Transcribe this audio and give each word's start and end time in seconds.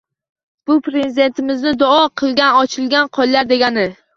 Bu 0.69 0.77
prezidentimizni 0.87 1.75
duo 1.83 1.99
qilib, 2.23 2.43
ochilgan 2.65 3.13
qoʻllar 3.19 3.53
degani. 3.53 3.89